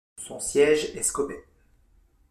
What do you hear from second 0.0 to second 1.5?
Son siège est Scobey.